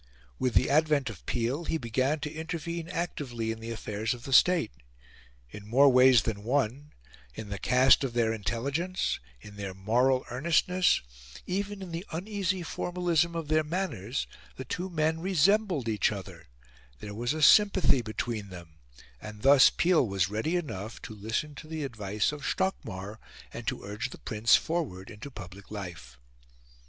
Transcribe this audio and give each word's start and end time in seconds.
With 0.39 0.55
the 0.55 0.67
advent 0.67 1.11
of 1.11 1.23
Peel, 1.27 1.65
he 1.65 1.77
began 1.77 2.19
to 2.21 2.33
intervene 2.33 2.89
actively 2.89 3.51
in 3.51 3.59
the 3.59 3.69
affairs 3.69 4.15
of 4.15 4.23
the 4.23 4.33
State. 4.33 4.71
In 5.51 5.67
more 5.69 5.89
ways 5.89 6.23
than 6.23 6.43
one 6.43 6.93
in 7.35 7.49
the 7.49 7.59
cast 7.59 8.03
of 8.03 8.13
their 8.13 8.33
intelligence, 8.33 9.19
in 9.41 9.57
their 9.57 9.75
moral 9.75 10.25
earnestness, 10.31 11.01
even 11.45 11.83
in 11.83 11.91
the 11.91 12.03
uneasy 12.11 12.63
formalism 12.63 13.35
of 13.35 13.47
their 13.47 13.63
manners 13.63 14.25
the 14.55 14.65
two 14.65 14.89
men 14.89 15.19
resembled 15.19 15.87
each 15.87 16.11
other; 16.11 16.47
there 16.97 17.13
was 17.13 17.35
a 17.35 17.43
sympathy 17.43 18.01
between 18.01 18.49
them; 18.49 18.79
and 19.21 19.43
thus 19.43 19.69
Peel 19.69 20.07
was 20.07 20.31
ready 20.31 20.55
enough 20.55 20.99
to 21.03 21.13
listen 21.13 21.53
to 21.53 21.67
the 21.67 21.83
advice 21.83 22.31
of 22.31 22.43
Stockmar, 22.43 23.19
and 23.53 23.67
to 23.67 23.83
urge 23.83 24.09
the 24.09 24.17
Prince 24.17 24.55
forward 24.55 25.11
into 25.11 25.29
public 25.29 25.69
life. 25.69 26.17